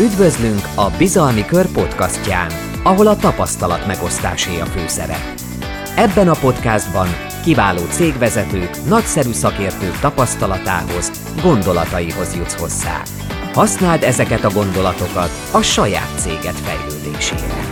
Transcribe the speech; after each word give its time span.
Üdvözlünk 0.00 0.60
a 0.74 0.90
Bizalmi 0.98 1.44
Kör 1.44 1.66
podcastján, 1.66 2.52
ahol 2.82 3.06
a 3.06 3.16
tapasztalat 3.16 3.86
megosztásé 3.86 4.60
a 4.60 4.64
főszerep. 4.64 5.40
Ebben 5.96 6.28
a 6.28 6.34
podcastban 6.40 7.08
kiváló 7.44 7.84
cégvezetők, 7.90 8.84
nagyszerű 8.88 9.32
szakértők 9.32 9.98
tapasztalatához, 9.98 11.10
gondolataihoz 11.42 12.34
jutsz 12.36 12.60
hozzá. 12.60 13.02
Használd 13.52 14.02
ezeket 14.02 14.44
a 14.44 14.50
gondolatokat 14.50 15.30
a 15.50 15.62
saját 15.62 16.20
céged 16.20 16.54
fejlődésére. 16.54 17.71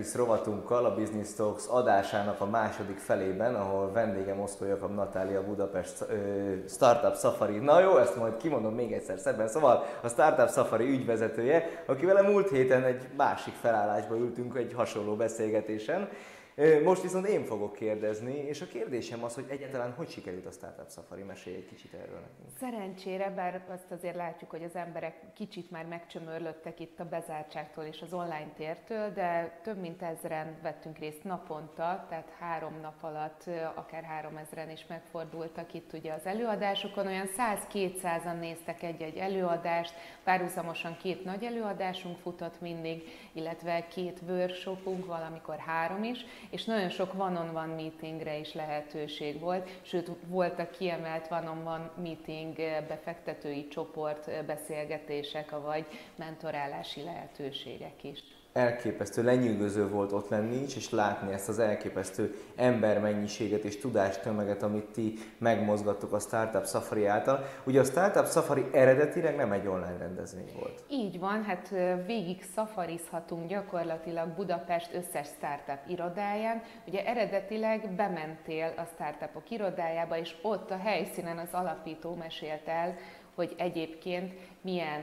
Practice 0.00 0.18
rovatunkkal 0.18 0.84
a 0.84 0.94
Business 0.94 1.32
Talks 1.34 1.66
adásának 1.66 2.40
a 2.40 2.46
második 2.46 2.98
felében, 2.98 3.54
ahol 3.54 3.92
vendégem 3.92 4.36
Moszkó 4.36 4.64
Jakab 4.64 4.94
Natália 4.94 5.44
Budapest 5.44 6.04
Startup 6.68 7.16
Safari. 7.16 7.58
Na 7.58 7.80
jó, 7.80 7.96
ezt 7.96 8.16
majd 8.16 8.36
kimondom 8.36 8.74
még 8.74 8.92
egyszer 8.92 9.18
szebben. 9.18 9.48
Szóval 9.48 9.84
a 10.02 10.08
Startup 10.08 10.50
Safari 10.50 10.88
ügyvezetője, 10.88 11.82
aki 11.86 12.06
vele 12.06 12.22
múlt 12.22 12.48
héten 12.48 12.84
egy 12.84 13.08
másik 13.16 13.54
felállásba 13.54 14.16
ültünk 14.16 14.56
egy 14.56 14.72
hasonló 14.76 15.14
beszélgetésen, 15.14 16.08
most 16.84 17.02
viszont 17.02 17.26
én 17.26 17.44
fogok 17.44 17.72
kérdezni, 17.74 18.34
és 18.34 18.60
a 18.60 18.66
kérdésem 18.66 19.24
az, 19.24 19.34
hogy 19.34 19.44
egyáltalán 19.48 19.92
hogy 19.92 20.10
sikerült 20.10 20.46
a 20.46 20.50
Startup 20.50 20.90
Safari? 20.90 21.22
Mesélj 21.22 21.56
egy 21.56 21.66
kicsit 21.66 21.92
erről 21.94 22.20
nekünk. 22.20 22.58
Szerencsére, 22.58 23.30
bár 23.30 23.64
azt 23.68 23.90
azért 23.90 24.16
látjuk, 24.16 24.50
hogy 24.50 24.62
az 24.62 24.74
emberek 24.74 25.32
kicsit 25.34 25.70
már 25.70 25.86
megcsömörlöttek 25.86 26.80
itt 26.80 27.00
a 27.00 27.04
bezártságtól 27.04 27.84
és 27.84 28.02
az 28.02 28.12
online 28.12 28.52
tértől, 28.56 29.12
de 29.12 29.60
több 29.62 29.80
mint 29.80 30.02
ezren 30.02 30.58
vettünk 30.62 30.98
részt 30.98 31.24
naponta, 31.24 32.06
tehát 32.08 32.32
három 32.38 32.78
nap 32.82 33.02
alatt 33.04 33.44
akár 33.74 34.02
három 34.02 34.36
ezren 34.36 34.70
is 34.70 34.86
megfordultak 34.86 35.74
itt 35.74 35.92
ugye 35.92 36.12
az 36.12 36.26
előadásokon, 36.26 37.06
olyan 37.06 37.28
100-200-an 37.72 38.38
néztek 38.38 38.82
egy-egy 38.82 39.16
előadást, 39.16 39.94
párhuzamosan 40.24 40.96
két 40.96 41.24
nagy 41.24 41.44
előadásunk 41.44 42.18
futott 42.18 42.60
mindig, 42.60 43.02
illetve 43.32 43.86
két 43.86 44.20
workshopunk, 44.28 45.06
valamikor 45.06 45.56
három 45.58 46.04
is, 46.04 46.24
és 46.50 46.64
nagyon 46.64 46.88
sok 46.88 47.14
one-on-one 47.14 47.74
meetingre 47.74 48.38
is 48.38 48.54
lehetőség 48.54 49.40
volt, 49.40 49.70
sőt 49.82 50.10
voltak 50.26 50.70
kiemelt 50.70 51.30
one-on-one 51.30 51.90
meeting 52.02 52.56
befektetői 52.88 53.68
csoport 53.68 54.44
beszélgetések, 54.44 55.50
vagy 55.50 55.86
mentorálási 56.16 57.02
lehetőségek 57.02 58.04
is 58.04 58.20
elképesztő, 58.52 59.22
lenyűgöző 59.22 59.88
volt 59.88 60.12
ott 60.12 60.28
lenni 60.28 60.62
is, 60.62 60.76
és 60.76 60.90
látni 60.90 61.32
ezt 61.32 61.48
az 61.48 61.58
elképesztő 61.58 62.34
embermennyiséget 62.56 63.64
és 63.64 63.78
tudástömeget, 63.78 64.62
amit 64.62 64.84
ti 64.84 65.14
megmozgattok 65.38 66.12
a 66.12 66.18
Startup 66.18 66.66
Safari 66.66 67.06
által. 67.06 67.44
Ugye 67.64 67.80
a 67.80 67.84
Startup 67.84 68.26
Safari 68.26 68.64
eredetileg 68.72 69.36
nem 69.36 69.52
egy 69.52 69.66
online 69.66 69.96
rendezvény 69.98 70.50
volt. 70.58 70.82
Így 70.90 71.18
van, 71.18 71.44
hát 71.44 71.68
végig 72.06 72.42
szafarizhatunk 72.54 73.48
gyakorlatilag 73.48 74.28
Budapest 74.28 74.94
összes 74.94 75.26
startup 75.26 75.88
irodáján. 75.88 76.62
Ugye 76.86 77.06
eredetileg 77.06 77.94
bementél 77.96 78.72
a 78.76 78.84
startupok 78.94 79.50
irodájába, 79.50 80.18
és 80.18 80.36
ott 80.42 80.70
a 80.70 80.76
helyszínen 80.76 81.38
az 81.38 81.48
alapító 81.52 82.14
mesélt 82.14 82.68
el, 82.68 82.94
hogy 83.40 83.54
egyébként 83.56 84.32
milyen 84.60 85.02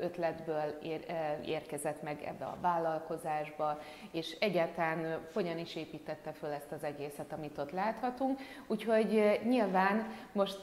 ötletből 0.00 0.78
ér, 0.82 1.04
érkezett 1.44 2.02
meg 2.02 2.22
ebbe 2.26 2.44
a 2.44 2.58
vállalkozásba, 2.60 3.78
és 4.10 4.36
egyáltalán 4.40 5.18
hogyan 5.32 5.58
is 5.58 5.76
építette 5.76 6.32
föl 6.32 6.50
ezt 6.50 6.72
az 6.72 6.84
egészet, 6.84 7.32
amit 7.32 7.58
ott 7.58 7.70
láthatunk. 7.70 8.38
Úgyhogy 8.66 9.40
nyilván 9.44 10.12
most 10.32 10.60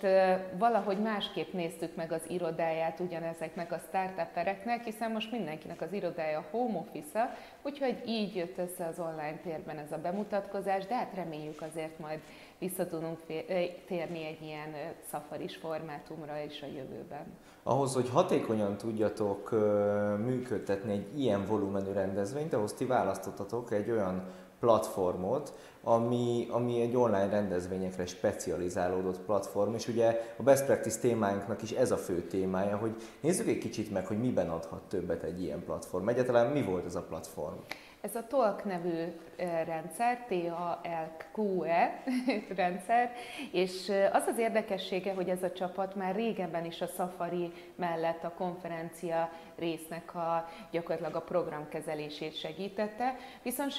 valahogy 0.57 1.01
másképp 1.01 1.53
néztük 1.53 1.95
meg 1.95 2.11
az 2.11 2.21
irodáját 2.27 2.99
ugyanezeknek 2.99 3.71
a 3.71 3.81
startupereknek, 3.87 4.83
hiszen 4.83 5.11
most 5.11 5.31
mindenkinek 5.31 5.81
az 5.81 5.93
irodája 5.93 6.45
home 6.51 6.77
office 6.77 7.37
úgyhogy 7.61 8.03
így 8.05 8.35
jött 8.35 8.57
össze 8.57 8.85
az 8.85 8.99
online 8.99 9.39
térben 9.43 9.77
ez 9.77 9.91
a 9.91 9.97
bemutatkozás, 9.97 10.85
de 10.85 10.95
hát 10.95 11.13
reméljük 11.15 11.61
azért 11.61 11.99
majd 11.99 12.19
vissza 12.59 12.87
tudunk 12.87 13.19
térni 13.87 14.25
egy 14.25 14.41
ilyen 14.41 14.75
szafaris 15.09 15.55
formátumra 15.55 16.39
is 16.39 16.61
a 16.61 16.65
jövőben. 16.65 17.06
Ahhoz, 17.63 17.93
hogy 17.93 18.09
hatékonyan 18.09 18.77
tudjatok 18.77 19.51
működtetni 20.25 20.91
egy 20.91 21.19
ilyen 21.19 21.45
volumenű 21.45 21.91
rendezvényt, 21.91 22.53
ahhoz 22.53 22.73
ti 22.73 22.85
választottatok 22.85 23.71
egy 23.71 23.91
olyan 23.91 24.23
platformot, 24.59 25.53
ami, 25.83 26.47
ami 26.49 26.81
egy 26.81 26.95
online 26.95 27.29
rendezvényekre 27.29 28.05
specializálódott 28.05 29.19
platform, 29.19 29.73
és 29.73 29.87
ugye 29.87 30.21
a 30.37 30.43
best 30.43 30.65
practice 30.65 30.99
témánknak 30.99 31.61
is 31.61 31.71
ez 31.71 31.91
a 31.91 31.97
fő 31.97 32.21
témája, 32.21 32.77
hogy 32.77 32.95
nézzük 33.19 33.47
egy 33.47 33.57
kicsit 33.57 33.91
meg, 33.91 34.05
hogy 34.05 34.19
miben 34.19 34.49
adhat 34.49 34.81
többet 34.87 35.23
egy 35.23 35.41
ilyen 35.41 35.63
platform. 35.63 36.07
Egyáltalán 36.07 36.51
mi 36.51 36.61
volt 36.61 36.85
ez 36.85 36.95
a 36.95 37.01
platform? 37.01 37.57
Ez 38.01 38.15
a 38.15 38.27
TOLK 38.27 38.63
nevű 38.63 39.03
rendszer, 39.65 40.25
T-A-L-Q-E 40.27 42.03
rendszer, 42.55 43.11
és 43.51 43.91
az 44.11 44.23
az 44.27 44.37
érdekessége, 44.37 45.13
hogy 45.13 45.29
ez 45.29 45.43
a 45.43 45.51
csapat 45.51 45.95
már 45.95 46.15
régebben 46.15 46.65
is 46.65 46.81
a 46.81 46.87
Safari 46.87 47.51
mellett 47.75 48.23
a 48.23 48.33
konferencia 48.37 49.29
résznek 49.55 50.15
a 50.15 50.49
gyakorlatilag 50.71 51.15
a 51.15 51.21
programkezelését 51.21 52.39
segítette, 52.39 53.15
viszont 53.43 53.71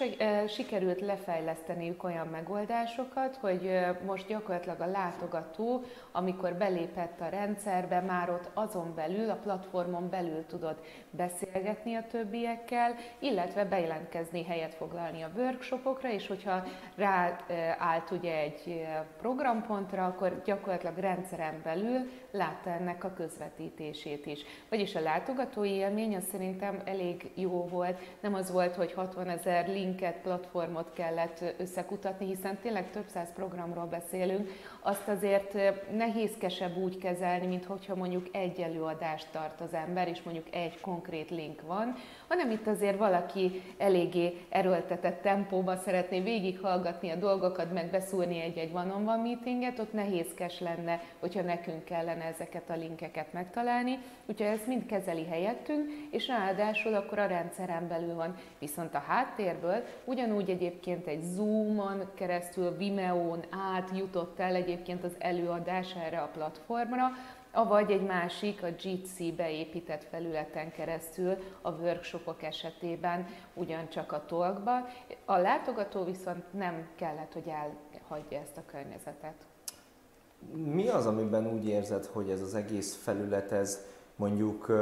sikerült 0.48 1.00
lefejleszteniük 1.00 2.04
olyan 2.04 2.26
megoldásokat, 2.26 3.36
hogy 3.36 3.70
most 4.06 4.26
gyakorlatilag 4.26 4.80
a 4.80 4.86
látogató, 4.86 5.82
amikor 6.12 6.54
belépett 6.54 7.20
a 7.20 7.28
rendszerbe, 7.28 8.00
már 8.00 8.30
ott 8.30 8.50
azon 8.54 8.94
belül, 8.94 9.30
a 9.30 9.38
platformon 9.42 10.10
belül 10.10 10.46
tudott 10.46 10.84
beszélgetni 11.10 11.94
a 11.94 12.06
többiekkel, 12.10 12.94
illetve 13.18 13.64
bejelentkezni, 13.64 14.07
helyet 14.48 14.74
foglalni 14.74 15.22
a 15.22 15.30
workshopokra, 15.36 16.12
és 16.12 16.26
hogyha 16.26 16.64
ráállt 16.96 18.10
ugye 18.10 18.36
egy 18.36 18.86
programpontra, 19.20 20.04
akkor 20.04 20.42
gyakorlatilag 20.44 20.96
rendszeren 20.96 21.60
belül 21.64 22.10
látta 22.30 22.70
ennek 22.70 23.04
a 23.04 23.12
közvetítését 23.16 24.26
is. 24.26 24.40
Vagyis 24.68 24.94
a 24.94 25.00
látogatói 25.00 25.70
élmény 25.70 26.16
az 26.16 26.24
szerintem 26.30 26.82
elég 26.84 27.30
jó 27.34 27.66
volt, 27.66 27.98
nem 28.20 28.34
az 28.34 28.50
volt, 28.50 28.74
hogy 28.74 28.92
60 28.92 29.28
ezer 29.28 29.68
linket, 29.68 30.16
platformot 30.16 30.92
kellett 30.92 31.44
összekutatni, 31.58 32.26
hiszen 32.26 32.58
tényleg 32.62 32.90
több 32.90 33.06
száz 33.06 33.32
programról 33.34 33.86
beszélünk, 33.86 34.50
azt 34.80 35.08
azért 35.08 35.56
nehézkesebb 35.96 36.76
úgy 36.76 36.98
kezelni, 36.98 37.46
mint 37.46 37.64
hogyha 37.64 37.94
mondjuk 37.94 38.26
egy 38.32 38.60
előadást 38.60 39.28
tart 39.32 39.60
az 39.60 39.74
ember, 39.74 40.08
és 40.08 40.22
mondjuk 40.22 40.46
egy 40.50 40.80
konkrét 40.80 41.30
link 41.30 41.62
van, 41.66 41.94
hanem 42.28 42.50
itt 42.50 42.66
azért 42.66 42.98
valaki 42.98 43.62
eléggé 43.98 44.36
erőltetett 44.48 45.22
tempóban 45.22 45.76
szeretné 45.76 46.20
végighallgatni 46.20 47.10
a 47.10 47.16
dolgokat, 47.16 47.72
meg 47.72 47.90
beszúrni 47.90 48.40
egy-egy 48.40 48.72
one-on-one 48.72 49.22
meetinget, 49.22 49.78
ott 49.78 49.92
nehézkes 49.92 50.60
lenne, 50.60 51.02
hogyha 51.18 51.42
nekünk 51.42 51.84
kellene 51.84 52.24
ezeket 52.24 52.70
a 52.70 52.76
linkeket 52.76 53.32
megtalálni, 53.32 53.98
úgyhogy 54.26 54.46
ezt 54.46 54.66
mind 54.66 54.86
kezeli 54.86 55.24
helyettünk, 55.24 55.90
és 56.10 56.26
ráadásul 56.26 56.94
akkor 56.94 57.18
a 57.18 57.26
rendszeren 57.26 57.88
belül 57.88 58.14
van. 58.14 58.34
Viszont 58.58 58.94
a 58.94 59.04
háttérből 59.06 59.84
ugyanúgy 60.04 60.50
egyébként 60.50 61.06
egy 61.06 61.22
Zoom-on 61.22 62.10
keresztül, 62.14 62.76
Vimeo-n 62.76 63.44
át 63.74 63.90
jutott 63.96 64.40
el 64.40 64.54
egyébként 64.54 65.04
az 65.04 65.16
előadás 65.18 65.94
erre 66.06 66.18
a 66.18 66.30
platformra, 66.32 67.10
avagy 67.52 67.90
egy 67.90 68.06
másik, 68.06 68.62
a 68.62 68.66
Jitsi 68.80 69.32
beépített 69.32 70.04
felületen 70.04 70.72
keresztül 70.72 71.36
a 71.62 71.70
workshopok 71.70 72.42
esetében 72.42 73.26
ugyancsak 73.54 74.12
a 74.12 74.24
tolkba. 74.26 74.86
A 75.24 75.36
látogató 75.36 76.04
viszont 76.04 76.52
nem 76.52 76.88
kellett, 76.96 77.32
hogy 77.32 77.48
elhagyja 77.48 78.38
ezt 78.38 78.56
a 78.56 78.62
környezetet. 78.66 79.46
Mi 80.54 80.88
az, 80.88 81.06
amiben 81.06 81.52
úgy 81.52 81.68
érzed, 81.68 82.04
hogy 82.04 82.30
ez 82.30 82.42
az 82.42 82.54
egész 82.54 82.96
felület, 83.02 83.52
ez 83.52 83.84
mondjuk 84.16 84.72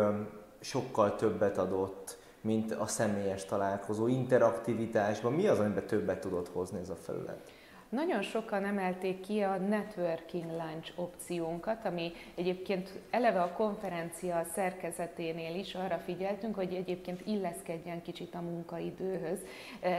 sokkal 0.60 1.14
többet 1.14 1.58
adott, 1.58 2.18
mint 2.40 2.72
a 2.72 2.86
személyes 2.86 3.44
találkozó, 3.44 4.06
interaktivitásban? 4.06 5.32
Mi 5.32 5.46
az, 5.46 5.58
amiben 5.58 5.86
többet 5.86 6.20
tudott 6.20 6.48
hozni 6.48 6.78
ez 6.78 6.88
a 6.88 6.96
felület? 6.96 7.50
Nagyon 7.96 8.22
sokan 8.22 8.64
emelték 8.64 9.20
ki 9.20 9.40
a 9.40 9.56
networking 9.56 10.44
lunch 10.44 10.92
opciónkat, 10.94 11.84
ami 11.84 12.12
egyébként 12.34 12.90
eleve 13.10 13.40
a 13.40 13.52
konferencia 13.52 14.44
szerkezeténél 14.44 15.54
is 15.54 15.74
arra 15.74 15.98
figyeltünk, 15.98 16.54
hogy 16.54 16.74
egyébként 16.74 17.26
illeszkedjen 17.26 18.02
kicsit 18.02 18.34
a 18.34 18.40
munkaidőhöz, 18.40 19.38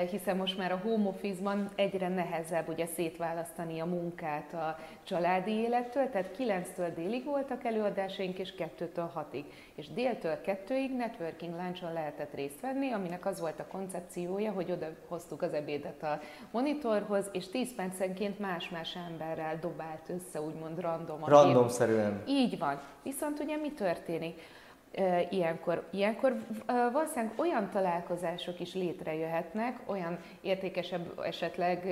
hiszen 0.10 0.38
most 0.38 0.58
már 0.58 0.72
a 0.72 0.80
home 0.84 1.08
office-ban 1.08 1.70
egyre 1.76 2.08
nehezebb 2.08 2.70
ugye 2.70 2.86
szétválasztani 2.86 3.80
a 3.80 3.86
munkát 3.86 4.54
a 4.54 4.80
családi 5.04 5.52
élettől, 5.52 6.10
tehát 6.10 6.36
9-től 6.40 6.92
délig 6.96 7.26
voltak 7.26 7.64
előadásaink, 7.64 8.38
és 8.40 8.54
2-től 8.58 9.10
6-ig. 9.16 9.44
És 9.76 9.90
déltől 9.90 10.40
2-ig 10.46 10.96
networking 10.98 11.56
lunchon 11.56 11.94
lehetett 11.94 12.34
részt 12.34 12.62
venni, 12.62 12.92
aminek 12.92 13.26
az 13.26 13.40
volt 13.40 13.60
a 13.60 13.68
koncepciója, 13.68 14.52
hogy 14.52 14.72
oda 14.72 14.88
hoztuk 15.08 15.42
az 15.42 15.54
ebédet 15.54 16.04
a 16.04 16.20
monitorhoz, 16.52 17.30
és 17.32 17.50
10 17.50 17.76
percenként 17.88 18.40
más-más 18.40 18.96
emberrel 19.10 19.60
dobált 19.62 20.10
össze, 20.10 20.42
úgymond 20.42 20.80
random. 20.80 21.24
Randomszerűen. 21.26 22.24
Így 22.28 22.58
van. 22.58 22.82
Viszont 23.04 23.40
ugye 23.40 23.58
mi 23.58 23.72
történik? 23.72 24.42
ilyenkor. 25.30 25.88
Ilyenkor 25.92 26.36
valószínűleg 26.66 27.34
olyan 27.36 27.70
találkozások 27.70 28.60
is 28.60 28.74
létrejöhetnek, 28.74 29.80
olyan 29.86 30.20
értékesebb 30.42 31.20
esetleg 31.20 31.84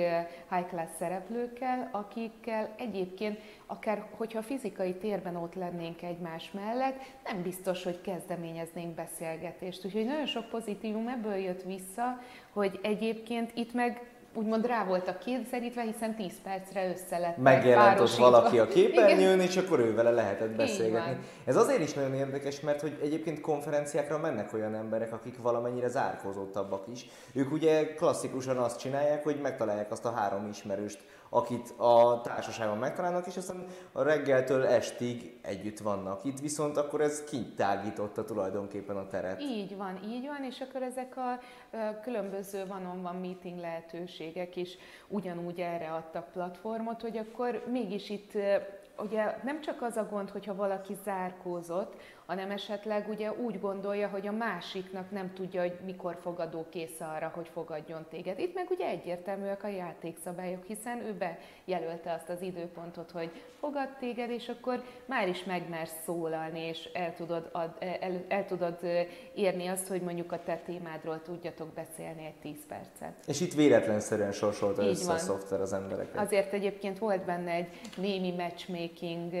high 0.50 0.68
class 0.68 0.88
szereplőkkel, 0.98 1.88
akikkel 1.92 2.74
egyébként 2.76 3.38
akár 3.66 4.04
hogyha 4.16 4.42
fizikai 4.42 4.94
térben 4.94 5.36
ott 5.36 5.54
lennénk 5.54 6.02
egymás 6.02 6.50
mellett, 6.52 6.96
nem 7.24 7.42
biztos, 7.42 7.84
hogy 7.84 8.00
kezdeményeznénk 8.00 8.94
beszélgetést. 8.94 9.84
Úgyhogy 9.84 10.06
nagyon 10.06 10.26
sok 10.26 10.48
pozitívum 10.48 11.08
ebből 11.08 11.36
jött 11.36 11.62
vissza, 11.62 12.20
hogy 12.52 12.78
egyébként 12.82 13.50
itt 13.54 13.72
meg 13.72 14.15
úgymond 14.36 14.66
rá 14.66 14.84
voltak 14.84 15.18
kényszerítve, 15.18 15.82
hiszen 15.82 16.14
10 16.14 16.32
percre 16.42 16.88
össze 16.88 17.18
lett 17.18 17.36
Megjelent 17.36 18.16
valaki 18.16 18.58
a 18.58 18.68
képernyőn, 18.68 19.40
és 19.40 19.56
akkor 19.56 19.78
ő 19.78 19.94
vele 19.94 20.10
lehetett 20.10 20.56
beszélgetni. 20.56 21.18
Ez 21.44 21.56
azért 21.56 21.80
is 21.80 21.92
nagyon 21.92 22.14
érdekes, 22.14 22.60
mert 22.60 22.80
hogy 22.80 22.98
egyébként 23.02 23.40
konferenciákra 23.40 24.18
mennek 24.18 24.52
olyan 24.52 24.74
emberek, 24.74 25.12
akik 25.12 25.42
valamennyire 25.42 25.88
zárkózottabbak 25.88 26.84
is. 26.92 27.06
Ők 27.32 27.52
ugye 27.52 27.94
klasszikusan 27.94 28.56
azt 28.56 28.78
csinálják, 28.78 29.24
hogy 29.24 29.40
megtalálják 29.40 29.90
azt 29.90 30.04
a 30.04 30.10
három 30.10 30.48
ismerőst, 30.48 30.98
akit 31.28 31.74
a 31.76 32.20
társaságban 32.20 32.78
megtalálnak, 32.78 33.26
és 33.26 33.36
aztán 33.36 33.64
a 33.92 34.02
reggeltől 34.02 34.66
estig 34.66 35.38
együtt 35.42 35.78
vannak. 35.78 36.24
Itt 36.24 36.40
viszont 36.40 36.76
akkor 36.76 37.00
ez 37.00 37.24
kitágította 37.24 38.24
tulajdonképpen 38.24 38.96
a 38.96 39.08
teret. 39.08 39.40
Így 39.40 39.76
van, 39.76 40.00
így 40.04 40.26
van, 40.26 40.44
és 40.44 40.60
akkor 40.60 40.82
ezek 40.82 41.16
a 41.16 41.40
különböző 42.02 42.66
van-on-van 42.66 43.16
meeting 43.16 43.58
lehetőségek 43.58 44.56
is 44.56 44.76
ugyanúgy 45.08 45.60
erre 45.60 45.92
adtak 45.92 46.32
platformot, 46.32 47.00
hogy 47.00 47.16
akkor 47.16 47.64
mégis 47.70 48.10
itt 48.10 48.32
ugye 48.98 49.36
nem 49.42 49.60
csak 49.60 49.82
az 49.82 49.96
a 49.96 50.08
gond, 50.10 50.30
hogyha 50.30 50.54
valaki 50.54 50.96
zárkózott, 51.04 51.94
hanem 52.26 52.50
esetleg 52.50 53.08
ugye 53.08 53.32
úgy 53.32 53.60
gondolja, 53.60 54.08
hogy 54.08 54.26
a 54.26 54.32
másiknak 54.32 55.10
nem 55.10 55.32
tudja, 55.32 55.60
hogy 55.60 55.78
mikor 55.84 56.18
fogadó 56.20 56.66
kész 56.70 57.00
arra, 57.00 57.32
hogy 57.34 57.48
fogadjon 57.48 58.06
téged. 58.10 58.38
Itt 58.38 58.54
meg 58.54 58.66
ugye 58.70 58.86
egyértelműek 58.86 59.64
a 59.64 59.68
játékszabályok, 59.68 60.64
hiszen 60.64 60.98
ő 60.98 61.14
bejelölte 61.66 62.12
azt 62.12 62.28
az 62.28 62.42
időpontot, 62.42 63.10
hogy 63.10 63.30
fogad 63.60 63.88
téged, 63.98 64.30
és 64.30 64.48
akkor 64.48 64.82
már 65.04 65.28
is 65.28 65.44
megmersz 65.44 65.94
szólalni, 66.04 66.60
és 66.60 66.88
el 66.92 67.14
tudod, 67.14 67.48
ad, 67.52 67.70
el, 67.78 68.24
el 68.28 68.46
tudod 68.46 68.78
érni 69.34 69.66
azt, 69.66 69.88
hogy 69.88 70.00
mondjuk 70.00 70.32
a 70.32 70.40
te 70.44 70.56
témádról 70.56 71.22
tudjatok 71.22 71.68
beszélni 71.68 72.24
egy 72.24 72.52
10 72.52 72.66
percet. 72.68 73.14
És 73.26 73.40
itt 73.40 73.54
véletlenszerűen 73.54 74.32
sorsolta 74.32 74.82
Így 74.82 74.88
össze 74.88 75.06
van. 75.06 75.14
a 75.14 75.18
szoftver 75.18 75.60
az 75.60 75.72
embereket. 75.72 76.26
Azért 76.26 76.52
egyébként 76.52 76.98
volt 76.98 77.24
benne 77.24 77.50
egy 77.50 77.68
némi 77.96 78.32
matchmaking 78.32 79.32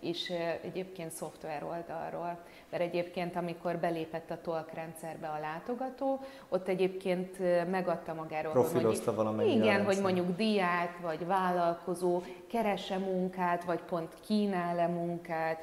is 0.00 0.30
egyébként 0.62 1.10
szoftver 1.10 1.62
oldalról. 1.62 2.38
Mert 2.70 2.82
egyébként, 2.82 3.36
amikor 3.36 3.76
belépett 3.76 4.30
a 4.30 4.40
TOLK 4.40 4.72
rendszerbe 4.74 5.26
a 5.28 5.38
látogató, 5.40 6.20
ott 6.48 6.68
egyébként 6.68 7.38
megadta 7.70 8.14
magáról, 8.14 8.52
Profilozta 8.52 9.12
hogy 9.12 9.24
mondjuk, 9.24 9.54
igen, 9.54 9.84
hogy 9.84 9.98
mondjuk 10.02 10.36
diák, 10.36 11.00
vagy 11.00 11.15
vállalkozó 11.24 12.22
keresse 12.50 12.98
munkát, 12.98 13.64
vagy 13.64 13.80
pont 13.80 14.14
kínál-e 14.26 14.86
munkát, 14.86 15.60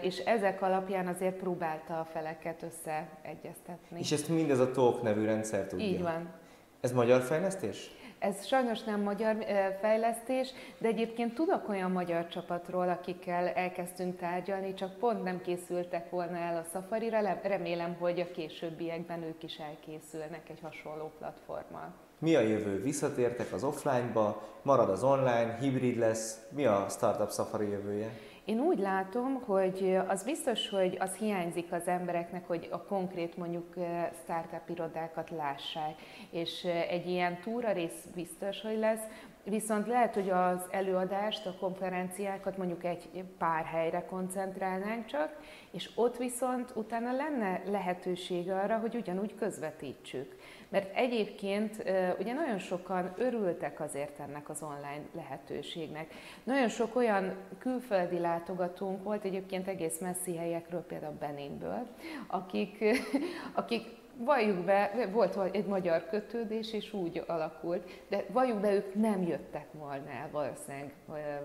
és 0.00 0.18
ezek 0.18 0.62
alapján 0.62 1.06
azért 1.06 1.36
próbálta 1.36 2.00
a 2.00 2.04
feleket 2.04 2.62
összeegyeztetni. 2.62 3.98
És 3.98 4.12
ezt 4.12 4.28
mindez 4.28 4.58
a 4.58 4.70
TOLK 4.70 5.02
nevű 5.02 5.24
rendszer 5.24 5.66
tudja? 5.66 5.86
Így 5.86 6.02
van. 6.02 6.32
Ez 6.80 6.92
magyar 6.92 7.20
fejlesztés? 7.20 7.90
Ez 8.18 8.46
sajnos 8.46 8.82
nem 8.82 9.00
magyar 9.00 9.36
fejlesztés, 9.80 10.50
de 10.78 10.88
egyébként 10.88 11.34
tudok 11.34 11.68
olyan 11.68 11.90
magyar 11.90 12.28
csapatról, 12.28 12.88
akikkel 12.88 13.48
elkezdtünk 13.48 14.16
tárgyalni, 14.16 14.74
csak 14.74 14.98
pont 14.98 15.22
nem 15.22 15.40
készültek 15.40 16.10
volna 16.10 16.36
el 16.36 16.56
a 16.56 16.68
Safari-ra. 16.72 17.40
Remélem, 17.42 17.96
hogy 17.98 18.20
a 18.20 18.30
későbbiekben 18.30 19.22
ők 19.22 19.42
is 19.42 19.56
elkészülnek 19.56 20.48
egy 20.48 20.60
hasonló 20.62 21.12
platformmal. 21.18 21.92
Mi 22.24 22.34
a 22.34 22.40
jövő? 22.40 22.82
Visszatértek 22.82 23.52
az 23.52 23.64
offline-ba, 23.64 24.42
marad 24.62 24.88
az 24.88 25.02
online, 25.02 25.58
hibrid 25.60 25.98
lesz? 25.98 26.38
Mi 26.50 26.64
a 26.64 26.86
Startup 26.88 27.30
Safari 27.30 27.68
jövője? 27.68 28.10
Én 28.44 28.60
úgy 28.60 28.78
látom, 28.78 29.34
hogy 29.34 29.98
az 30.08 30.22
biztos, 30.22 30.68
hogy 30.68 30.96
az 31.00 31.14
hiányzik 31.14 31.72
az 31.72 31.86
embereknek, 31.86 32.46
hogy 32.46 32.68
a 32.70 32.82
konkrét 32.82 33.36
mondjuk 33.36 33.74
startup 34.22 34.68
irodákat 34.68 35.30
lássák, 35.30 35.94
és 36.30 36.64
egy 36.88 37.06
ilyen 37.06 37.40
túra 37.40 37.72
rész 37.72 38.06
biztos, 38.14 38.60
hogy 38.60 38.78
lesz, 38.78 39.02
Viszont 39.44 39.86
lehet, 39.86 40.14
hogy 40.14 40.30
az 40.30 40.60
előadást, 40.70 41.46
a 41.46 41.54
konferenciákat 41.60 42.56
mondjuk 42.56 42.84
egy 42.84 43.24
pár 43.38 43.64
helyre 43.64 44.04
koncentrálnánk 44.04 45.06
csak, 45.06 45.36
és 45.70 45.90
ott 45.94 46.16
viszont 46.16 46.72
utána 46.74 47.12
lenne 47.12 47.62
lehetőség 47.66 48.50
arra, 48.50 48.78
hogy 48.78 48.94
ugyanúgy 48.94 49.34
közvetítsük. 49.34 50.36
Mert 50.68 50.96
egyébként 50.96 51.76
ugye 52.18 52.32
nagyon 52.32 52.58
sokan 52.58 53.14
örültek 53.16 53.80
azért 53.80 54.18
ennek 54.18 54.48
az 54.48 54.62
online 54.62 55.04
lehetőségnek. 55.14 56.14
Nagyon 56.44 56.68
sok 56.68 56.96
olyan 56.96 57.36
külföldi 57.58 58.18
látogatónk 58.18 59.02
volt 59.02 59.24
egyébként 59.24 59.68
egész 59.68 59.98
messzi 59.98 60.36
helyekről, 60.36 60.82
például 60.82 61.16
Beninből, 61.20 61.86
akik, 62.26 62.84
akik 63.52 64.02
valljuk 64.18 64.64
be, 64.64 65.08
volt 65.12 65.38
egy 65.52 65.66
magyar 65.66 66.06
kötődés, 66.08 66.72
és 66.72 66.92
úgy 66.92 67.22
alakult, 67.26 67.90
de 68.08 68.24
valljuk 68.32 68.60
be, 68.60 68.72
ők 68.72 68.94
nem 68.94 69.22
jöttek 69.22 69.66
volna 69.72 70.10
el 70.10 70.28
valószínűleg 70.32 70.92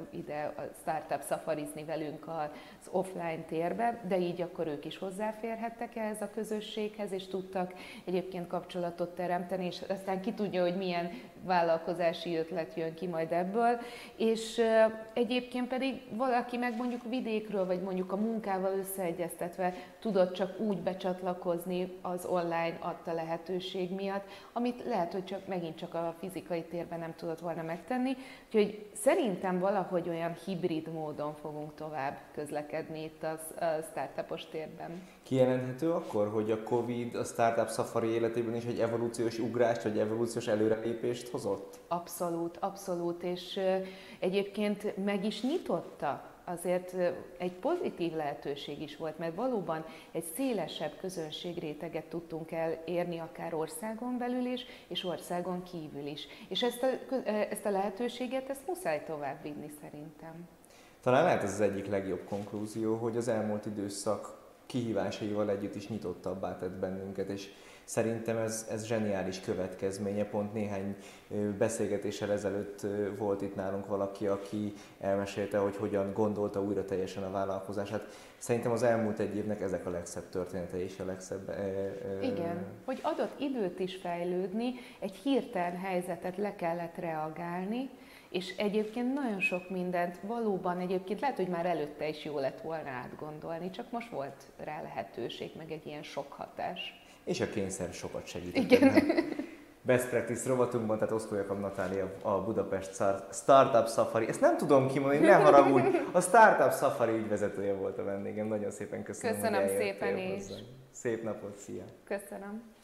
ide 0.09 0.53
a 0.57 0.61
startup 0.81 1.21
szafarizni 1.21 1.83
velünk 1.83 2.27
az 2.27 2.87
offline 2.91 3.43
térbe, 3.47 4.01
de 4.07 4.17
így 4.17 4.41
akkor 4.41 4.67
ők 4.67 4.85
is 4.85 4.97
hozzáférhettek 4.97 5.95
ehhez 5.95 6.21
a 6.21 6.29
közösséghez, 6.33 7.11
és 7.11 7.27
tudtak 7.27 7.73
egyébként 8.05 8.47
kapcsolatot 8.47 9.15
teremteni, 9.15 9.65
és 9.65 9.81
aztán 9.89 10.21
ki 10.21 10.33
tudja, 10.33 10.61
hogy 10.61 10.77
milyen 10.77 11.11
vállalkozási 11.45 12.35
ötlet 12.35 12.73
jön 12.75 12.93
ki 12.93 13.07
majd 13.07 13.31
ebből, 13.31 13.79
és 14.15 14.61
egyébként 15.13 15.67
pedig 15.67 16.01
valaki 16.11 16.57
meg 16.57 16.75
mondjuk 16.75 17.01
vidékről, 17.09 17.65
vagy 17.65 17.81
mondjuk 17.81 18.11
a 18.11 18.15
munkával 18.15 18.77
összeegyeztetve 18.77 19.73
tudott 19.99 20.33
csak 20.33 20.59
úgy 20.59 20.77
becsatlakozni 20.77 21.97
az 22.01 22.25
online 22.25 22.77
adta 22.79 23.13
lehetőség 23.13 23.91
miatt, 23.91 24.27
amit 24.53 24.83
lehet, 24.85 25.13
hogy 25.13 25.25
csak 25.25 25.47
megint 25.47 25.77
csak 25.77 25.93
a 25.93 26.15
fizikai 26.19 26.63
térben 26.63 26.99
nem 26.99 27.13
tudott 27.15 27.39
volna 27.39 27.61
megtenni. 27.61 28.15
Úgyhogy 28.45 28.85
szerintem 28.93 29.59
valahogy 29.59 30.09
olyan 30.09 30.33
hibrid 30.45 30.93
módon 30.93 31.35
fogunk 31.41 31.75
tovább 31.75 32.17
közlekedni 32.33 33.03
itt 33.03 33.23
a 33.23 33.39
startupos 33.91 34.45
térben. 34.45 35.07
Kijelenthető 35.23 35.91
akkor, 35.91 36.27
hogy 36.27 36.51
a 36.51 36.63
Covid 36.63 37.15
a 37.15 37.23
startup 37.23 37.69
safari 37.69 38.07
életében 38.07 38.55
is 38.55 38.65
egy 38.65 38.79
evolúciós 38.79 39.39
ugrást, 39.39 39.83
vagy 39.83 39.97
evolúciós 39.97 40.47
előrelépést 40.47 41.28
hozott? 41.29 41.79
Abszolút, 41.87 42.57
abszolút, 42.57 43.23
és 43.23 43.59
egyébként 44.19 45.05
meg 45.05 45.25
is 45.25 45.41
nyitotta 45.41 46.23
azért 46.49 46.95
egy 47.37 47.51
pozitív 47.51 48.13
lehetőség 48.13 48.81
is 48.81 48.97
volt, 48.97 49.17
mert 49.17 49.35
valóban 49.35 49.85
egy 50.11 50.23
szélesebb 50.35 50.93
közönségréteget 50.99 52.05
tudtunk 52.05 52.51
elérni 52.51 53.19
akár 53.19 53.53
országon 53.53 54.17
belül 54.17 54.45
is, 54.45 54.65
és 54.87 55.03
országon 55.03 55.63
kívül 55.63 56.05
is. 56.05 56.27
És 56.47 56.63
ezt 56.63 56.83
a, 56.83 57.29
ezt 57.29 57.65
a 57.65 57.69
lehetőséget, 57.69 58.49
ezt 58.49 58.67
muszáj 58.67 59.03
tovább 59.05 59.41
vinni 59.41 59.71
szerintem. 59.81 60.47
Talán 61.01 61.23
lehet 61.23 61.43
ez 61.43 61.53
az 61.53 61.61
egyik 61.61 61.87
legjobb 61.87 62.23
konklúzió, 62.29 62.95
hogy 62.95 63.17
az 63.17 63.27
elmúlt 63.27 63.65
időszak 63.65 64.37
kihívásaival 64.65 65.49
együtt 65.49 65.75
is 65.75 65.87
nyitottabbá 65.87 66.57
tett 66.57 66.79
bennünket, 66.79 67.29
és 67.29 67.53
Szerintem 67.89 68.37
ez, 68.37 68.67
ez 68.71 68.85
zseniális 68.85 69.39
következménye. 69.39 70.25
Pont 70.25 70.53
néhány 70.53 70.95
beszélgetéssel 71.57 72.31
ezelőtt 72.31 72.85
volt 73.17 73.41
itt 73.41 73.55
nálunk 73.55 73.87
valaki, 73.87 74.27
aki 74.27 74.73
elmesélte, 74.99 75.57
hogy 75.57 75.75
hogyan 75.75 76.13
gondolta 76.13 76.61
újra 76.61 76.85
teljesen 76.85 77.23
a 77.23 77.31
vállalkozását. 77.31 78.07
Szerintem 78.37 78.71
az 78.71 78.83
elmúlt 78.83 79.19
egy 79.19 79.35
évnek 79.35 79.61
ezek 79.61 79.85
a 79.85 79.89
legszebb 79.89 80.29
történetei 80.29 80.81
és 80.81 80.99
a 80.99 81.05
legszebb... 81.05 81.55
Igen, 82.21 82.65
hogy 82.85 82.99
adott 83.01 83.39
időt 83.39 83.79
is 83.79 83.95
fejlődni, 83.95 84.73
egy 84.99 85.15
hirtelen 85.15 85.77
helyzetet 85.77 86.37
le 86.37 86.55
kellett 86.55 86.95
reagálni, 86.95 87.89
és 88.29 88.55
egyébként 88.57 89.13
nagyon 89.13 89.39
sok 89.39 89.69
mindent 89.69 90.19
valóban 90.21 90.79
egyébként 90.79 91.19
lehet, 91.19 91.35
hogy 91.35 91.47
már 91.47 91.65
előtte 91.65 92.07
is 92.07 92.25
jó 92.25 92.39
lett 92.39 92.61
volna 92.61 92.89
átgondolni, 92.89 93.69
csak 93.69 93.91
most 93.91 94.09
volt 94.09 94.43
rá 94.57 94.81
lehetőség, 94.81 95.51
meg 95.57 95.71
egy 95.71 95.85
ilyen 95.85 96.03
sok 96.03 96.31
hatás. 96.31 97.07
És 97.23 97.41
a 97.41 97.49
kényszer 97.49 97.93
sokat 97.93 98.27
segített. 98.27 98.71
Igen. 98.71 98.93
Best 99.81 100.09
Practice 100.09 100.49
rovatunkban, 100.49 100.97
tehát 100.97 101.13
Oszkó 101.13 101.35
Jakab 101.35 101.59
Natália 101.59 102.11
a 102.21 102.41
Budapest 102.43 103.03
Startup 103.31 103.87
Safari. 103.87 104.27
Ezt 104.27 104.41
nem 104.41 104.57
tudom 104.57 104.87
kimondani, 104.87 105.25
ne 105.25 105.33
haragudj. 105.33 105.87
A 106.11 106.21
Startup 106.21 106.73
Safari 106.73 107.11
ügyvezetője 107.11 107.73
volt 107.73 107.97
a 107.97 108.03
vendégem. 108.03 108.47
Nagyon 108.47 108.71
szépen 108.71 109.03
köszönöm, 109.03 109.35
Köszönöm 109.35 109.61
hogy 109.61 109.77
szépen 109.77 110.17
is. 110.17 110.43
Szép 110.91 111.23
napot, 111.23 111.57
szia! 111.57 111.83
Köszönöm. 112.03 112.77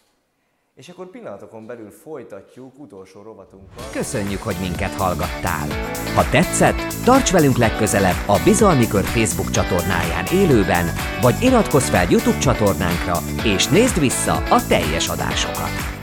És 0.75 0.89
akkor 0.89 1.10
pillanatokon 1.10 1.65
belül 1.65 1.89
folytatjuk 1.89 2.79
utolsó 2.79 3.22
rovatunkkal. 3.22 3.86
Köszönjük, 3.91 4.41
hogy 4.41 4.55
minket 4.60 4.94
hallgattál! 4.94 5.67
Ha 6.15 6.29
tetszett, 6.29 7.03
tarts 7.03 7.32
velünk 7.32 7.58
legközelebb 7.58 8.27
a 8.27 8.41
Bizalmi 8.44 8.88
Kör 8.88 9.03
Facebook 9.03 9.50
csatornáján 9.50 10.25
élőben, 10.25 10.86
vagy 11.22 11.41
iratkozz 11.41 11.89
fel 11.89 12.10
YouTube 12.10 12.38
csatornánkra, 12.38 13.17
és 13.44 13.67
nézd 13.67 14.00
vissza 14.00 14.34
a 14.34 14.65
teljes 14.67 15.10
adásokat! 15.10 15.95